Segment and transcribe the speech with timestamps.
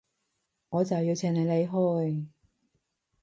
[0.69, 2.25] 我就要請你離開